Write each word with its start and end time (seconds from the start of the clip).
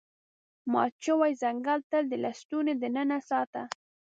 مات 0.71 0.93
شوی 1.05 1.31
څنګل 1.43 1.79
تل 1.91 2.03
د 2.09 2.13
لستوڼي 2.23 2.73
دننه 2.81 3.17
ساته. 3.29 3.63